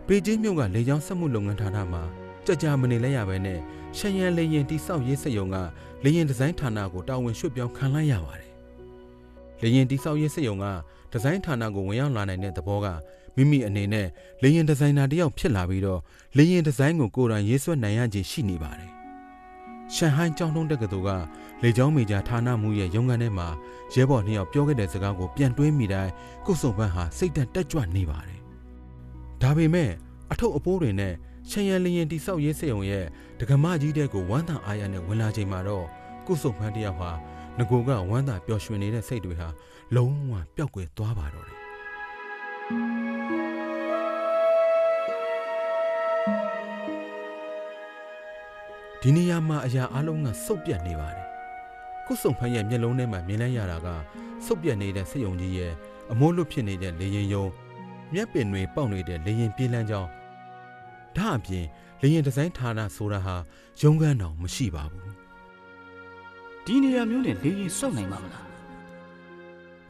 [0.08, 2.02] ပေကျင်းမြို့ကလေကြောင်းစက်မှုလုပ်ငန်းဌာနမှာ
[2.46, 3.58] ကြကြမနေလဲရပဲနဲ့
[3.96, 5.56] ရှန်ရန်လေရင်တိဆောက်ရေးစက်ရုံက
[6.04, 8.50] လေရင်ဒီဇိုင်းဌာနကိုတာဝန်ရွှေ့ပြောင်းခံလိုက်ရပါတယ်။
[9.62, 10.66] လေရင်တိဆောက်ရေးစက်ရုံက
[11.12, 12.86] ဒီဇိုင်းဌာနကိုဝင်ရောက်လာနိုင်တဲ့သဘောက
[13.36, 14.06] မိမိအနေနဲ့
[14.42, 16.00] လေရင်ဒီဇိုင်နာတစ်ယောက်ဖြစ်လာပြီးတော့
[16.36, 18.90] လေရင်ဒီဇိုင်းကိုကိုယ်တိုင်ရေးဆွဲနိုင်ရခြင်းရှိနေပါတယ်။
[19.94, 21.10] ရှန်ဟိုင်းကျောင်းတုံးတက္ကသိုလ်က
[21.62, 23.48] လေကြောင်းမေဂျာဌာနမှူးရဲ့ရုံးခန်းထဲမှာ
[23.94, 26.12] ရဲဘော်နှစ်ယောက်ပြောခဲ့တဲ့စကားကိုပြန်တွေးမိတိုင်း
[26.46, 28.40] ကုစုံပန်းဟာစိတ်တက်တက်ကြွနေပါတယ်။
[29.42, 29.90] ဒါပေမဲ့
[30.32, 31.14] အထုပ်အပိုးတွေနဲ့
[31.50, 33.04] ရှန်ရန်လျင်တိဆောက်ရေးစက်ရုံရဲ့
[33.38, 35.86] ဒကမကြီးတဲ့ကိုဝမ်းသာအားရနဲ့ဝင်လာချိန်မှာတော့
[36.26, 37.10] ကုစုံဖန်းတယောက်ဟာ
[37.58, 39.48] ငကိုကဝမ်းသာပျော်ရွှင်နေတဲ့စိတ်တွေဟာ
[39.96, 41.58] လုံးဝပျောက်ကွယ်သွားပါတော့တယ်
[49.00, 51.26] ဒီနေရာမှာအရာအလုံးကစုပ်ပြတ်နေပါတယ်
[52.06, 53.88] ကုစုံဖန်းရဲ့မျက်လုံးထဲမှာမြင်လိုက်ရတာက
[54.46, 55.72] စုပ်ပြတ်နေတဲ့စက်ရုံကြီးရဲ့
[56.12, 57.44] အမိုးလွတ်ဖြစ်နေတဲ့လေရင်ယုံ
[58.12, 60.10] မျက်ပင်တွေပေါက်နေတဲ့လေရင်ပြေးလန်းကြောင်း
[61.16, 61.64] ဒါအပြင်
[62.00, 63.34] လေရင်ဒီဇိုင်းဌာနဆိုတာဟာ
[63.80, 65.10] ရုံးခန်းတော်မရှိပါဘူး။
[66.64, 68.46] ဒီနေရာမျိုးနဲ့လေရင်စောက်နိုင်မှာမလားက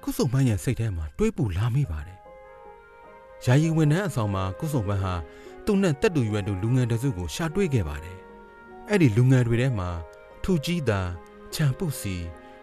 [0.03, 2.19] ကုစုံပန်းရဲ့စိတ်ထဲမှာတွေးပူလာမိပါတယ်
[3.45, 5.15] ယာယီဝန်ထမ်းအဆောင်မှာကုစုံပန်းဟာ
[5.67, 8.19] သူ့နဲ့တက်တူရွယ်တို့လူငယ်တစုကိုရှာတွေ့ခဲ့ပါတယ်
[8.89, 9.89] အဲ့ဒီလူငယ်တွေထဲမှာ
[10.43, 11.01] ထူကြီးသာ
[11.55, 12.15] ချန်ပုစီ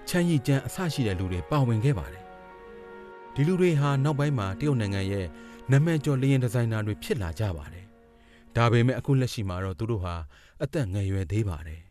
[0.07, 2.22] ချမ်းရီကျန်းအဆရှိတဲ့လူတွေပါဝင်ခဲ့ပါတယ်
[3.35, 5.27] ဒီလူတွေဟာနောက်ပိုင်းမှာတရုတ်နိုင်ငံရဲ့
[5.71, 7.85] နာမည်ကျော်လျင်ဒီဇိုင်နာတွေဖြစ်လာကြပါတယ်
[8.55, 10.15] ဒါပေမဲ့အခုလက်ရှိမှာတော့သူတို့ဟာ
[10.63, 11.81] အသက်ငယ်ရွယ်သေးပါတယ်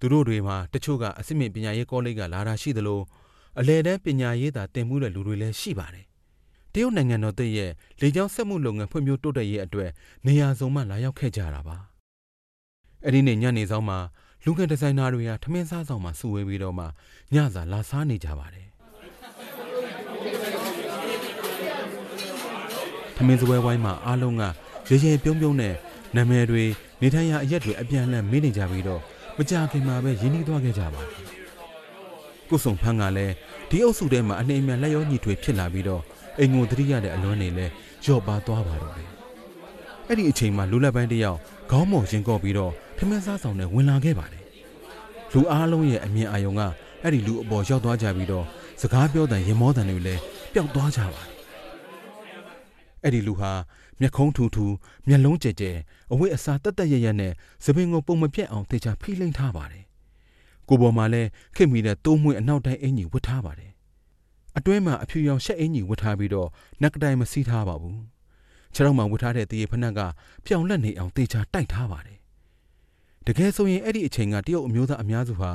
[0.00, 3.00] သူတို့တွေမှာတချို့ကအစစ်မြင့်ပညာရေးကောလိပ်ကလာတာရှိသလို
[3.60, 6.06] အလဲတန်းပညာရေးသာတင်မှုတဲ့လူတွေလည်းရှိပါတယ်
[6.72, 9.90] တရုတ်နိုင်ငံတော်တည်းရဲ့လေကြောင်းဆက်မှုလုပ်ငန်းဖွံ့ဖြိုးတိုးတက်ရေးအတွက်
[10.26, 11.76] နေရာစုံမှလာရောက်ခဲ့ကြတာပါ
[13.04, 13.98] အဲ့ဒီနေ့ညနေဆောင်မှာ
[14.44, 16.84] လူငယ်ဒီဇိုင်နာတွေဟာထမင်းစားဆောင်မှာစုဝေးပြီးတော့မှ
[17.34, 18.67] ညစာလာစားနေကြပါတယ်
[23.18, 24.42] ထမင်းစပွဲဝိုင်းမှာအားလုံးက
[24.88, 25.74] ရေရေပြုံးပြုံးနဲ့
[26.16, 26.64] နာမည်တွေ
[27.00, 29.00] နေထိုင်ရာအရက်တွေအပြန်အလှန်မေးနေကြပြီးတော့
[29.36, 31.10] မကြခင်မှာပဲရင်းနှီးသွားခဲ့ကြပါတယ်
[32.48, 33.34] ကုစုံဖန်းကလည်း
[33.70, 36.02] ဒီအုပ်စုထဲမှာအနေအမြန်လက်ရောညီထွေဖြစ်လာပြီးတော့
[36.38, 37.66] အိမ်ကိုသတိရတဲ့အလွမ်းနေလဲ
[38.04, 39.08] ကြော့ပါသွားပါတော့တယ်
[40.06, 41.38] အဲ့ဒီအချိန်မှာလူလက်ပိုင်းတစ်ယောက်
[41.70, 44.42] ခေါင်းမော်ရင်ကော့ပြီးတော့ထမင်းစားဆောင်နဲ့ဝင်လာခဲ့ပါတယ်
[45.32, 46.62] လူအားလုံးရဲ့အမြင်အာရုံက
[47.02, 48.44] အဲ့ဒီလူအပေါ်ရောက်သွားကြပြီးတော့
[48.80, 50.20] စကားပြောတဲ့ရင်မောတန်တွေလည်း
[50.52, 51.37] ပျောက်သွားကြပါတယ်
[53.02, 53.52] အဲ့ဒီလူဟာ
[54.00, 54.66] မျက်ခုံးထူထူ
[55.08, 55.70] မျက်လုံးကျဲကျဲ
[56.12, 57.32] အဝတ်အစားတက်တက်ရရနဲ့
[57.64, 59.84] သပင်ကိုပုံမပြတ်အောင်တေချာဖိလိမ့်ထားပါတယ်
[60.68, 63.72] ကိုပေါ်မှာလည်းခင်မီတဲ့တိုးမွေးအနောက်တိုင်းအင်ကြီးဝတ်ထားပါတယ်
[64.56, 66.48] အတွဲမှာအဖြူရောင်ရှက်အင်ကြီးဝတ်ထားပြီးတော့
[66.82, 68.00] နက်ကတိုင်မစီးထားပါဘူး
[68.74, 70.00] ခြေထောက်မှာဝတ်ထားတဲ့တရေဖနက်က
[70.44, 72.17] ပြောင်လက်နေအောင်တေချာတိုက်ထားပါတယ်
[73.28, 75.50] တကယ်ဆိုရင်အဲ့ဒီအချိန်ကတရုတ်အမျိုးသားအများစုဟာ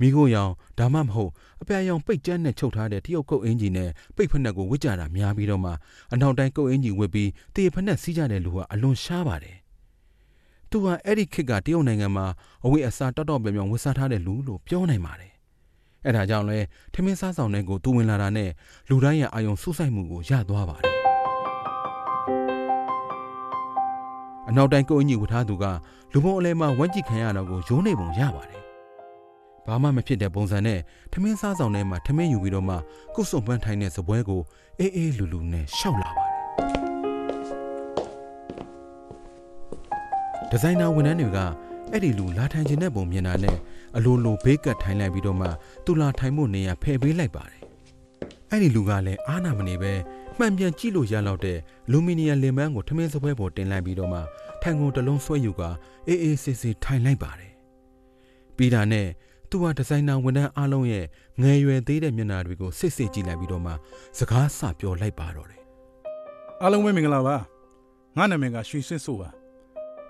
[0.00, 1.30] မိခိုးရောင်ဒါမှမဟုတ်
[1.62, 5.72] အပြာရောင်ပိတ်ကျန်းနဲ့ချုပ်ထားတဲ့တရုတ်ကုတ်အင်ဂျီနဲ့ပိတ်ဖက်နှက်ကိုဝစ်ကြတာများပြီးတော့မှ
[6.12, 9.56] အနောက်တိုင်းကုတ်အင်ဂျီဝစ်ပြီးတရေဖက်နှက်စီးကြတဲ့လူဟာအလွန်ရှားပါတယ်။
[10.70, 12.26] သူဟာအဲ့ဒီခေတ်ကတရုတ်နိုင်ငံမှာ
[12.64, 15.32] အဝိအစားတောက်တောက်ပြောင်ပြောင်ဝစ်စားထားတဲ့လူလို့ပြောနိုင်ပါတယ်။
[16.04, 16.58] အဲ့ဒါကြောင့်လဲ
[16.94, 18.50] ထမင်းစားဆောင်တဲ့ကိုသူဝင်လာတာနဲ့
[18.88, 20.96] လူတိုင်းရဲ့အာယုံစူးစိုက်မှုကိုရသွားပါတယ်။
[24.48, 25.64] အနောက်တိုင်းကိုအင်ကြီးဝတ်ထားသူက
[26.12, 28.62] လူပုံအလဲမှာဝမ်းကြည့်ခံရတော့ကိုရိုးနေပုံရပါတယ်။
[29.66, 30.78] ဘာမှမဖြစ်တဲ့ပုံစံနဲ့
[31.12, 32.74] ထမင်းစားဆောင်ထဲမှာထမင်းယူပြီးတော့မှ
[33.14, 34.40] ကုတ်စုံပန်းထိုင်တဲ့စပွဲကို
[34.78, 36.36] အေးအေးလူလူနဲ့ရှောက်လာပါတယ်။
[40.50, 41.38] ဒီဇိုင်နာဝန်ထမ်းတွေက
[41.92, 43.56] အဲ့ဒီလူလာထိုင်ခြင်းတဲ့ပုံမြင်တာနဲ့
[43.96, 45.48] အလိုလိုဘေးကတ်ထိုင်လိုက်ပြီးတော့မှ
[45.84, 47.60] သူလာထိုင်ဖို့နေရာဖယ်ပေးလိုက်ပါတယ်။
[48.50, 49.92] အဲ့ဒီလူကလည်းအားနာမနေပဲ
[50.38, 51.58] မှန်ပြန်ကြည့်လို့ရလောက်တဲ့
[51.90, 54.20] လူမီနီယံလင်ပန်းကိုထမင်းစပွဲပေါ်တင်လိုက်ပြီးတော့မှ
[54.62, 55.62] ထိုင်ကုန်တစ်လုံးဆွဲယူက
[56.06, 57.52] အေးအေးဆေးဆေးထိုင်လိုက်ပါတယ်။
[58.56, 59.06] ပြီးတာနဲ့
[59.50, 61.04] သူဟာဒီဇိုင်နာဝန်ထမ်းအားလုံးရဲ့
[61.42, 63.72] ငယ်ရွယ်သေးတဲ့မျက်နှာတွေကိုစစ်စစ်ကြည့်လိုက်ပြီးတော့မှ
[64.18, 65.62] စကားဆပြောလိုက်ပါတော့တယ်
[66.62, 67.36] အားလုံးပဲမင်္ဂလာပါ
[68.16, 69.28] ငါနာမည်ကရွှေဆွင့်ဆိုပါ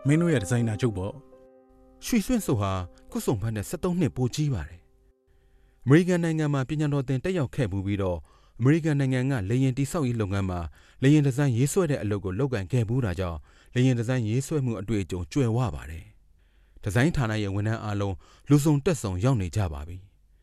[0.06, 1.12] မင်းတို့ရဲ့ဒီဇိုင်နာချုပ်ပေါ့။
[2.06, 2.72] ရွှေဆွင့်ဆိုဟာ
[3.12, 4.80] ကုစုံဖတ်နဲ့73နှစ်ပိုကြီးပါတယ်။
[5.84, 8.18] အမေရိကန်နိုင်ငံမှာပညာတော်သင်တက်ရောက်ခဲ့မှုပြီးတော့
[8.60, 10.60] အမေရိကန်နိုင်ငံကလေယာဉ်တိစောက်ရေးလုပ်ငန်းမှာ
[11.02, 13.38] လေယာဉ်ဒီဇိုင်းရေးဆွဲတဲ့အလုပ်ကိုလုပ်ကင်ခဲ့မှုတာကြောင့်
[13.74, 16.04] လေယာဉ်ဒီဇိုင်းရေးဆွဲမှုအတွေ့အကြုံကျွယ်ဝပါတယ်။
[16.82, 18.14] ဒီဇိုင်းဌာနရဲ့ဝန်ထမ်းအားလုံး
[18.48, 19.96] လူစုံတက်ဆုံရောက်နေကြပါပြီ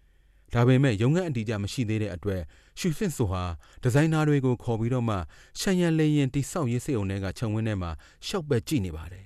[0.54, 2.41] ။ဒါပေမဲ့ရုံးခန်းအတီးကြမရှိသေးတဲ့အတွက်
[2.80, 3.43] ရွှေဖင့်ဆိုဟာ
[3.84, 5.15] ဒီဇိုင်နာတွေကိုခေါ်ပြီးတော့မှ
[5.60, 7.91] ရှန်ရန်လေရင်တိစောက်ရေးစိတ်ုံတွေကခြုံဝင်းထဲမှာ
[8.28, 9.25] ရှောက်ပဲကြည့်နေပါတယ်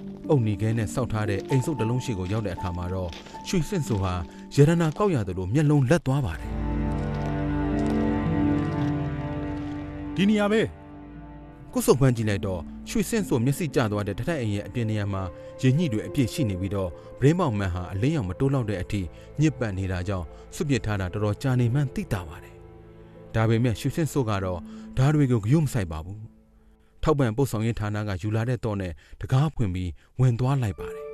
[0.28, 3.10] ။အုတ်နီခဲနဲ့စောက်ထားတဲ့အိမ်စုပ်တစ်လုံးရှိကိုရောက်တဲ့အခါမှာတော့
[3.48, 4.14] ရွှေဖင့်ဆိုဟာ
[4.56, 6.50] ရတနာကောက်ရတယ်လို့မျက်လုံးလက်သွားပါတယ်
[10.16, 10.62] ဒီနေရာပဲ။
[11.72, 15.22] ကုစုပ်ပန်းကြည့်လိုက်တော့ရွှေစင့်ဆိုမျက်စိကျသွားတဲ့တထက်အိမ်ရဲ့အပြင်နေရာမှာ
[15.62, 19.00] ရင်ညှိတွေအပြည့်ရှိနေပြီးတော့ဘရင်းမောင်မန်ဟာအလင်းရောင်မတိုးလောက်တဲ့အထိ
[19.40, 22.54] ညစ်ပတ်နေတာကြောင့်စွပစ်ထားတာတော်တော်ကြာနေမှန်းသိတာပါတယ်။
[23.34, 24.60] ဒါပေမဲ့ရွှေစင့်ဆိုကတော့
[24.96, 26.20] ဓာတ်တွေကိုဂရုမစိုက်ပါဘူး။
[27.02, 31.02] ထောက်ပံ့ပို့ဆောင်ရေးဌာနကယူလာတဲ့တော့နဲ့တကားဖွင့်ပြီးဝင်သွားလိုက်ပါတယ်။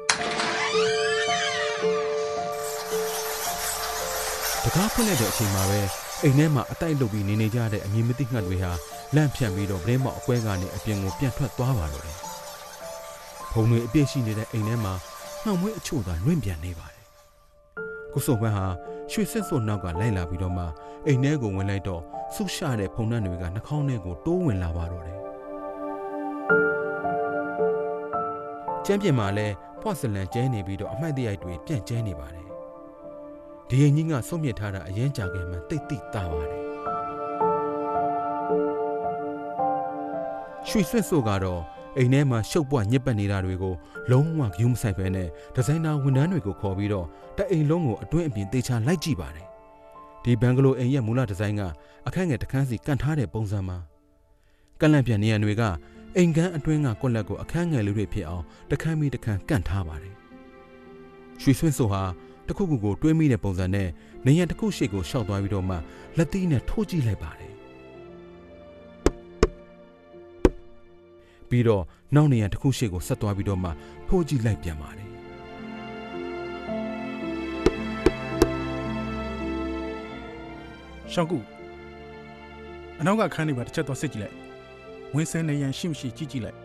[4.64, 5.81] တကားဖွင့်လိုက်တဲ့အချိန်မှာပဲ
[6.22, 8.72] အိမ်ထဲမှာအတိုက်လုပ်ပြီးနေနေကြတဲ့အမည်မသိငှက်တွေဟာ
[9.14, 12.16] လန့်ဖြန့်ပြီးတော့ဗလင်းမောက်အကွဲကနေအပြင်ကိုပြန်ထွက်သွားပါတော့တယ်။
[13.53, 14.94] ဘုံတွေအပြည့်ရှိနေတဲ့အိမ်ထဲမှာ
[15.44, 17.05] နှောင်မွေးအချို့သာလွင့်ပြန်နေပါတယ်။
[18.12, 18.66] ကုစုံပန်းဟာ
[19.11, 20.64] ရွှေစစ်ဆိုနောက်ကလိုက်လာပြီးတော့မှ
[21.07, 22.03] အိမ်ထဲကိုဝင်လိုက်တော့
[22.35, 25.18] ဆုရှတဲ့ဖုန်နှံတွေကနှာခေါင်းထဲကိုတိုးဝင်လာပါတော့တယ်။
[28.90, 32.46] ကျမ်းပြင်မှာလည်းဖွာဆလန်ကျဲနေပြီးတော့အမှတ်တရိုက်တွေပြန့်ကျဲနေပါတယ်။
[33.68, 36.62] ဒီရင်ကြီးကဆုံးမြတ်ထားတာအရင်ကြာခဲ့မှတိတ်တိတာပါတယ်။
[40.68, 41.61] ရွှေဆွင့်ဆိုကတော့
[41.96, 43.74] အိမ်ထဲမှာရှုပ်ပွားညစ်ပတ်နေတာတွေကို
[44.11, 47.07] လုံးဝဂရုမစိုက်ဘဲနဲ့ဒီဇိုင်နာဝန်ထမ်းတွေကိုခေါ်ပြီးတော့
[47.38, 49.46] တအိမ်လုံးကိုအတွင်းအပြင်တေချာလိုက်ကြည့်ပါတယ်။
[50.24, 51.62] ဒီဘန်ဂလိုအိမ်ရဲ့မူလဒီဇိုင်းက
[52.07, 53.79] အခက်ငယ်တစ်ခန်းစီကန်ထားတဲ့ပုံစံမှာ
[54.81, 55.62] ကန့်လန့်ပြန်နေရတွေက
[56.21, 60.15] အိမ်ကန်းအတွင်းကကွက်လက်ကိုအခန်းငယ်လေးတွေဖြစ်အောင်တစ်ခန်းပြီးတစ်ခန်းကန့်ထားပါတယ်။
[61.43, 62.03] ရွှေဆွင့်ဆိုဟာ
[62.47, 63.89] တစ်ခုခုကိုတွေးမိတဲ့ပုံစံနဲ့
[64.27, 65.77] နေရန်တစ်ခုရှေ့ကိုရှောက်သွားပြီးတော့မှ
[66.17, 67.53] လက်သီးနဲ့ထိုးကြည့်လိုက်ပါတယ်
[71.49, 71.83] ပြီးတော့
[72.15, 73.71] နောက်နေရန်တစ်ခုရှေ့ကိုဆက်သွားပြီးတော့မှ
[74.09, 75.09] ထိုးကြည့်လိုက်ပြန်ပါတယ်
[81.13, 81.39] ရှောင်းကူ
[83.01, 84.48] အနောက်ကခန်းနေပါတစ်ချက်တော့စစ်ကြည့်လိုက်
[85.14, 86.59] ဝင်းစင်းနေရန်ရှိမရှိကြည့်ကြည့်လိုက်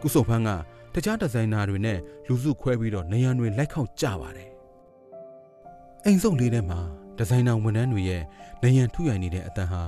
[0.00, 0.50] ကုစုံဖန်းက
[0.94, 4.50] တခြားဒီဇိုင်နာတွေနဲ့လူစုခွဲပြီးတော့နေရန်တွေလိုက်ခေါက်ကြပါတယ်
[6.04, 6.80] အိမ်စုံလေးထဲမှာ
[7.18, 8.22] ဒီဇိုင်နာဝန်ထမ်းတွေရဲ့
[8.62, 9.82] နေရန်ထုရိုင်နေတဲ့အတန်းဟာ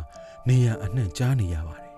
[0.48, 1.92] နေရန်အနှံ့ကြားနေရပါတယ်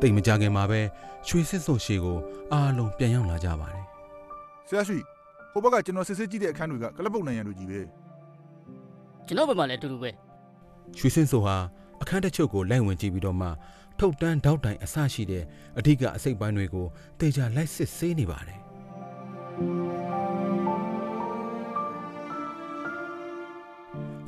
[0.00, 0.80] တိတ်မကြခင်မှာပဲ
[1.28, 2.18] ရွှေစစ်စုံရှေကို
[2.52, 3.84] အားလုံးပြန်ရောက်လာကြပါတယ်
[4.68, 4.98] ဆရာရှိ
[5.52, 7.80] ဟိုဘက်ကကျွန်တော်စစ်စစ်ကြည့်တဲ့အခန်းတွေကကလပ်ပုတ်နိုင်ရန်တို့ကြီးပဲ
[9.26, 10.10] ကျွန်တော်ဘက်မှလည်းအတူတူပဲ
[10.98, 11.56] ရွှေစင်းဆိုဟာ
[12.02, 13.48] အခန်းတစ်ချုပ်ကိုလိုက်ဝင်ကြည့်ပြီးတော့မှ
[13.98, 15.44] ထုတ်တန်းတောက်တိုင်အဆရှိတဲ့
[15.78, 16.86] အဓိကအစိတ်ပိုင်းတွေကို
[17.20, 18.60] တေချာလိုက်စစ်ဆေးနေပါတယ်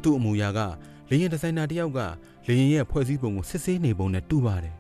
[0.02, 0.60] သူ့အမူအရာက
[1.10, 2.00] လေရင်ဒီဇိုင်နာတစ်ယောက်က
[2.46, 4.76] လေရင်ရဲ့ဖွဲ့စည်းပုံကိုစစ်ဆေးနေပုံနဲ့တူပါတယ်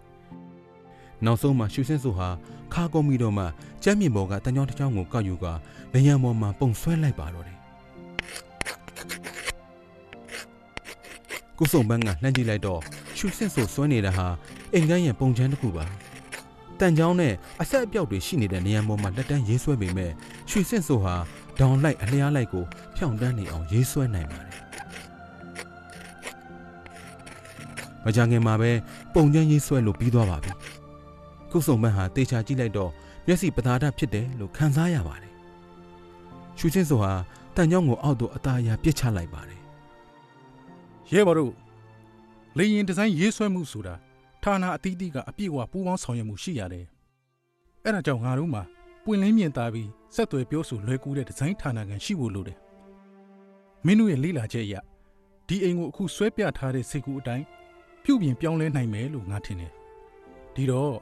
[1.24, 2.28] နောက်ဆုံးမှာရွှေစင်းဆိုဟာ
[2.74, 3.44] ခါကုန်းပြီးတော့မှ
[3.84, 5.46] ကျမ်းမြေပေါ်ကတညောင်းတစ်ချောင်းကိုကောက်ယူက
[5.94, 7.56] နေရံပေါ်မှာပုံဆွဲလိုက်ပါတော့တယ်
[11.58, 12.80] ကုစုံပန်းကလှမ်းကြည့်လိုက်တော့
[13.18, 14.26] ရှူဆင့်ဆိုဆွဲနေတာဟာ
[14.74, 15.84] အိမ်ကန်းရဲ့ပုံချမ်းတစ်ခုပါ
[16.80, 20.10] တန်ချောင်းနဲ့အဆက်အပြောက်တွေရှိနေတဲ့နေရာပေါ်မှာလက်တန်းရေးဆွဲပေမဲ့
[20.50, 21.14] ရွှေဆင့်ဆိုဟာ
[21.58, 22.64] ဒေါင်လိုက်အလျားလိုက်ကို
[22.96, 24.54] ဖြောင့်တန်းနေအောင်ရေးဆွဲနိုင်ပါတယ်
[28.04, 28.70] မကြခင်မှာပဲ
[29.14, 30.52] ပုံချမ်းရေးဆွဲလို့ပြီးသွားပါပြီ
[31.52, 32.90] ကုစုံပန်းဟာတေချာကြည့်လိုက်တော့
[33.26, 35.32] မျက်စိပသာဒဖြစ်တယ်လို့ခံစားရပါတယ်
[36.58, 37.12] ရွှေဆင့်ဆိုဟာ
[37.56, 39.60] တန်ချောင်းကိုအောက်သို့အသားအရာပြစ်ချလိုက်ပါတယ်
[41.12, 41.52] ရဲဘော်တို့
[42.56, 43.94] လေရင်ဒီဇိုင်းရေးဆွဲမှုဆိုတာ
[44.46, 46.86] ဌာနအသီးသီးကအပြည့်အဝပူးပေါင်းဆောင်ရွက်မှုရှိရတယ်
[47.84, 48.62] အဲ့ဒါကြောင့်ငါတို့မှာ
[49.04, 52.58] ပွင့်လင်းမြင်သာပြီးဆက်သွယ်ပြောဆိုလွယ်ကူတဲ့ဒီဇိုင်းဌာနကန်ရှိဖို့လိုတယ်
[53.86, 54.74] မင်းတို့ရဲ့လေ့လာချက်အရ
[55.48, 57.44] ဒီအိမ်ကိုအခုဆွဲပြထားတဲ့စိတ်ကူးအတိုင်း
[58.04, 59.72] ပြုပြင်ပြောင်းလဲနိုင်မယ်လို့ငါထင်တယ်
[60.54, 60.94] ဒီတော့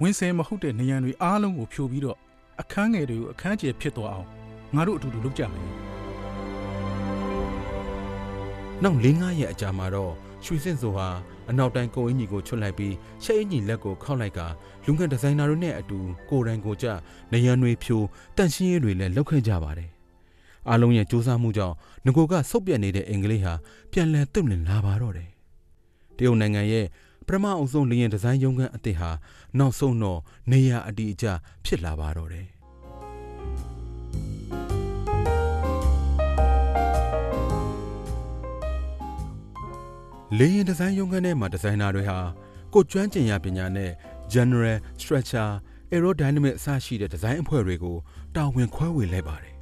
[0.00, 2.18] ဝင်းစဲမဟုတ်တဲ့နေရန်တွေအားလုံးကိုဖြိုပြီးတော့
[2.60, 4.28] အခန်းငယ်တွေကိုအခန်းကျယ်ဖြစ်သွားအောင်
[4.74, 5.66] ငါတို့အတူတူလုပ်ကြမယ်
[8.82, 11.08] နောက်၄၅ရက်အကြာမှာတော့ ရွှေစင့်ဆိုဟာ
[11.50, 14.40] အနောက်တိုင်းကိုအင်ကြီးကိုချွတ်လိုက်ပြီးရှက်အင်ကြီးလက်ကိုခောက်လိုက်က
[14.86, 15.98] လူငယ်ဒီဇိုင်နာတွေနဲ့အတူ
[16.30, 16.86] ကိုယ်တိုင်ကိုကျ
[17.32, 18.02] နေရန်တွေဖြို
[18.36, 19.90] တန့်ရှင်းရေးတွေလည်းလုပ်ခဲ့ကြပါတယ်။
[20.68, 21.74] အားလုံးရဲ့စူးစမ်းမှုကြောင့်
[22.06, 23.54] ငကိုကဆုတ်ပြတ်နေတဲ့အင်္ဂလိပ်ဟာ
[23.92, 25.28] ပြန်လည်သွတ်လင်လာပါတော့တယ်။
[26.16, 26.86] တရုတ်နိုင်ငံရဲ့
[27.26, 29.10] ပထမအုပ်ဆုံးလေယာဉ်ဒီဇိုင်းရုံးခန်းအသစ်ဟာ
[29.58, 31.26] နောက်ဆုံးတော့နေရအတီအကျ
[31.64, 32.46] ဖြစ်လာပါတော့တယ်။
[40.38, 42.18] လေရင်ဒီဇိုင်းရုံးခန်းထဲမှာဒီဇိုင်နာတွေဟာ
[42.72, 43.90] ကိုယ်ကျွမ်းကျင်ရာပညာနဲ့
[44.32, 45.52] general structure
[45.92, 47.96] aerodynamic အစရှိတဲ့ဒီဇိုင်းအဖွဲ့တွေကို
[48.36, 49.54] တာဝန်ခွဲဝေလိုက်ပါတယ်။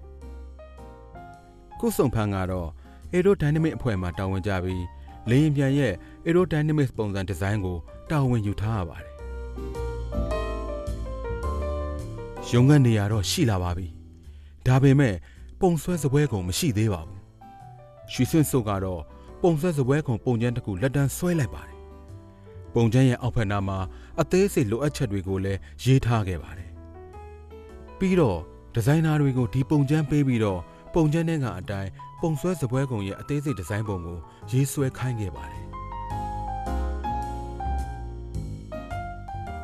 [1.81, 2.69] ကိုစုံဖန်းကတော့
[3.15, 4.85] aerodynamic အဖွဲ့မှာတာဝန်ကြပြီး
[5.31, 5.93] လေရင်ပြန်ရဲ့
[6.27, 7.77] aerodynamic ပုံစံဒီဇိုင်းကို
[8.11, 9.13] တာဝန်ယူထားရပါတယ်။
[12.51, 13.87] ရုံးခန်းနေရာတော့ရှိလာပါပြီ။
[14.67, 15.15] ဒါပေမဲ့
[15.61, 17.21] ပုံဆွဲစပွဲကုန်မရှိသေးပါဘူး။
[18.13, 19.03] ရွှေစွင့်စုတ်ကတော့
[19.43, 21.77] ပုံဆွဲစပွဲခုံပုံကျန်းတစ်ခုလက်တန်းဆွဲလိုက်ပါတယ်။
[22.75, 23.79] ပုံကျန်းရဲ့အောက်ဖက်နားမှာ
[24.21, 26.71] အသေးစိတ်လိုအပ်ချက်တွေကိုလည်းရေးထားခဲ့ပါတယ်။
[27.99, 28.39] ပြီးတော့
[28.75, 30.61] ဒီဇိုင်နာတွေကိုဒီပုံကျန်းပေးပြီးတော့
[30.95, 34.19] ပုံကျန်းတဲ့ကအတိုင်းပုံဆွဲစပွဲခုံရဲ့အသေးစိတ်ဒီဇိုင်းပုံကို
[34.53, 35.65] ရေးဆွဲခိုင်းခဲ့ပါတယ်။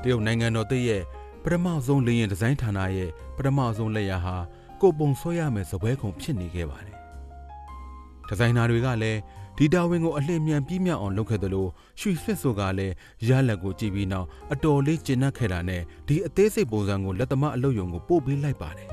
[0.03, 1.03] တရုတ်နိုင်ငံတော်တည်းရဲ့
[1.45, 4.37] ပထမဆုံးလေရင်ဒီဇိုင်းဌာနရဲ့ပထမဆုံးလက်ရာဟာ
[4.81, 6.97] ကိုပုံဆွဲရမယ်စပွဲခုံဖြစ်နေခဲ့ပါတယ်။
[8.29, 9.21] ဒီဇိုင်နာတွေကလည်း
[9.59, 12.95] ဒီတာဝန်ကိုအလင်းမြန်ပြီးမြောက်အောင်လုပ်ခဲ့တယ်လို့ရွှေဆွစ်ဆိုကလည်း
[13.29, 18.89] ရလက်ကိုကြည့်ပြီးနောက်အတော်လေးကျဉ်တ်ခဲ့တာနဲ့ဒီအသေးစိတ်ပုံစံကိုလက်သမားအလုပ်ယုံကိုပို့ပေးလိုက်ပါတယ်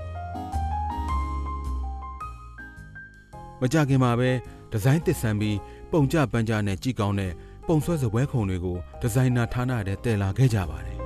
[3.62, 4.30] မကြခင်မှာပဲ
[4.72, 5.58] ဒီဇိုင်းတစ်ဆန်ပြီး
[5.92, 7.32] ပုံကြပန်းကြနဲ့ကြည့်ကောင်းတဲ့
[7.68, 11.03] ပုံဆွဲစပွဲခုံတွေကိုဒီဇိုင်နာဌာနထဲတည်လာခဲ့ကြပါတယ်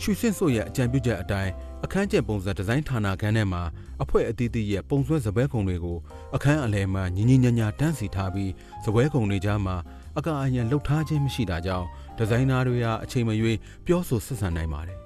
[0.00, 1.52] ရွှေစင်ဆိုရဲ့အကြံပြုချက်အတိုင်း
[1.84, 3.62] အခန်းကျက်ပုံစံဒီဇိုင်းဌာနခန်းထဲမှာ
[4.02, 5.98] အဖွဲ့အသီးသီးရဲ့ပုံဆွဲစပွဲခုံတွေကို
[6.36, 8.52] အခန်းအလယ်မှာညီညီညာညာတန်းစီထားပြီး
[8.84, 9.76] စပွဲခုံတွေကြားမှာ
[10.18, 11.86] အကာအယံလှုပ်ထားခြင်းမရှိတာကြောင့်
[12.18, 14.98] ဒီဇိုင်နာတွေဟာအချိန်မရွေးပြောဆိုဆက်ဆံနိုင်ပါတယ်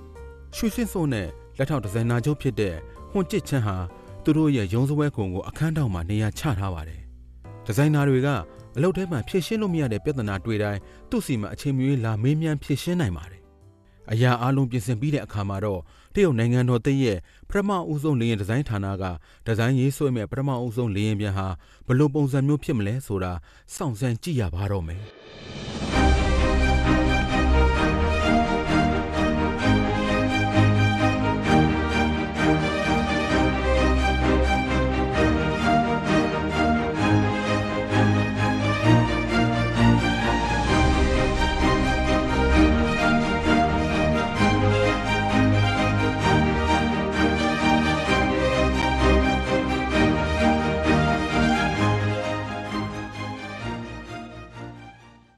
[0.56, 2.74] ။ရွှေစင်ဆိုနဲ့လက်ထောက်ဒီဇိုင်နာချုပ်ဖြစ်တဲ့
[3.10, 3.76] ဟွန်ကျစ်ချန်ဟာ
[4.24, 7.00] သူတို့ရဲ့ရုံးစပွဲခုံကိုအခန်းတောင်မှာနေရာချထားပါတယ်။
[7.66, 8.28] ဒီဇိုင်နာတွေက
[8.76, 10.80] အလုပ်ထဲမှာဖြည့်ရှင်းလို့မရတဲ့ပြဿနာတွေတိုင်း
[11.10, 13.42] သူ့စီမှာအချိန်မရွေးလာမေးမြန်းဖြည့်ရှင်းနိုင်ပါတယ်။
[14.12, 15.80] အရာအလုံးပြင်ဆင်ပြီးတဲ့အခါမှာတော့
[16.14, 17.18] တရုတ်နိုင်ငံတော်တည့်ရဲ့
[17.48, 19.04] ပထမဦးဆုံးလေယာဉ်ဒီဇိုင်းဌာနက
[19.46, 21.48] ဒီဇိုင်းရေးဆွဲမဲ့ပထမဦးဆုံးလေယာဉ်ပြန်ဟာ
[21.86, 23.32] ဘယ်လိုပုံစံမျိုးဖြစ်မလဲဆိုတာ
[23.74, 25.02] စောင့်စမ်းကြည့်ရပါတော့မယ်။